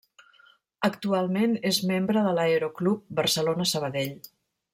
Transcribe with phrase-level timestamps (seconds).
[0.87, 4.19] Actualment és membre de l'Aeroclub Barcelona-Sabadell.